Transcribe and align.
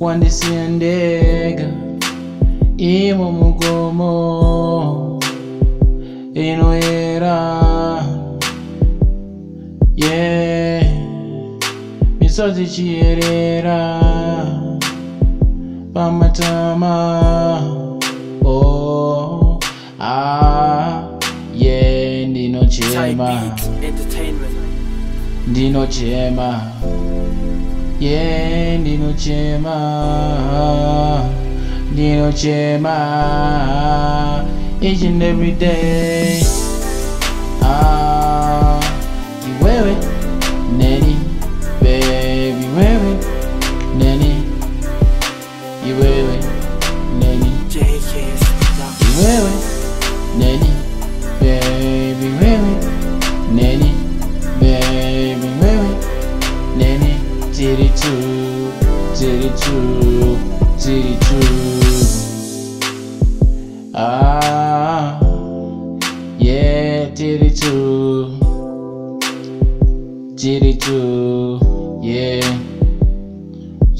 wandisiya 0.00 0.68
ndega 0.68 1.66
imo 2.76 3.32
mugomo 3.38 4.12
inoyera 6.34 7.38
ye 9.96 10.82
misozi 12.20 12.64
chiyerera 12.72 13.80
pamatama 15.94 16.92
o 18.46 18.50
oh, 18.50 19.60
a 20.00 20.10
ah, 20.10 21.08
ye 21.54 22.26
ndinochema 22.26 23.28
ndinochema 25.48 26.46
yeah. 26.82 26.93
Yeah, 28.00 28.76
chima, 28.78 29.12
chema, 29.14 31.30
no 31.92 32.30
chima, 32.32 32.92
each 34.82 35.02
and 35.02 35.22
every 35.22 35.52
day. 35.52 36.40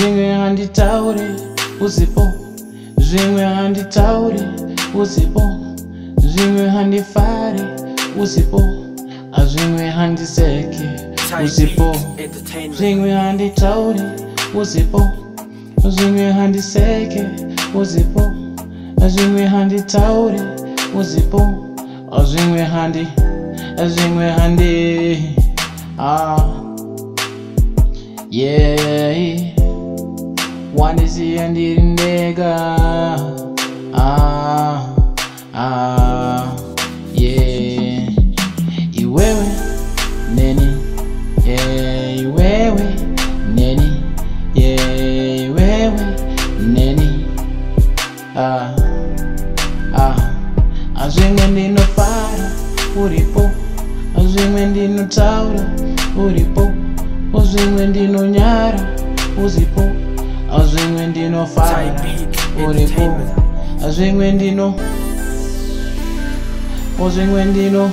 zvimwe 0.00 0.32
handitauri 0.36 1.24
uzipo 1.84 2.22
zvimwe 2.98 3.44
handitauri 3.46 4.40
uzipo 5.00 5.42
zvimwe 6.30 6.68
handifari 6.70 7.62
uzipo 8.22 8.60
azvimwe 9.32 9.86
handiseke 9.96 10.86
uzipo 11.44 11.86
zvimwe 12.76 13.10
handitauri 13.12 14.02
uzipo. 14.02 14.29
uzipho 14.54 15.02
uzwinywe 15.84 16.32
handiseke 16.32 17.26
uzipho 17.80 18.22
azwinywe 19.04 19.46
handi 19.46 19.82
taure 19.82 20.40
uzipho 21.00 21.40
azwinywe 22.18 22.64
handi 22.64 23.08
azwinywe 23.82 24.30
handi 24.38 24.72
ah 25.98 26.38
yeah 28.30 29.16
wandisiya 30.78 31.48
ndiri 31.50 31.82
ndega 31.92 32.52
ah 33.94 34.78
ah 35.54 35.99
hazvimwe 50.98 51.42
ah, 51.42 51.44
ah. 51.44 51.48
ndinofara 51.50 52.50
uripo 53.04 53.50
hazvimwe 54.16 54.66
ndinotaura 54.66 55.64
uripo 56.26 56.70
hazvimwe 57.32 57.86
ndinonyara 57.86 58.80
uzipo 59.44 59.82
hazvimwe 60.50 61.06
ndinofara 61.06 61.82
uripo 62.68 63.18
hazvimwe 63.82 64.32
ndino 64.32 64.74
ozvimwe 67.04 67.44
ndino 67.44 67.90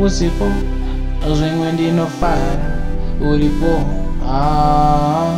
usipo 0.05 0.47
zvimwe 1.37 1.69
ndinofara 1.73 2.51
uripo 3.31 3.73
ah, 4.29 5.35